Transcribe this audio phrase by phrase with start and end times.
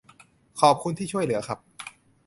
[0.59, 1.59] ขอบคุณที่ช่วยเหลือครับ